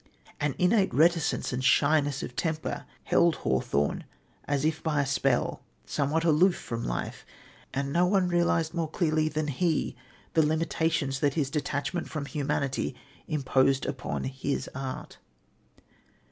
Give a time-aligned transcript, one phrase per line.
[0.39, 4.03] An innate reticence and shyness of temper held Hawthorne,
[4.45, 7.23] as if by a spell, somewhat aloof from life,
[7.71, 9.95] and no one realised more clearly than he
[10.33, 12.95] the limitations that his detachment from humanity
[13.27, 15.19] imposed upon his art.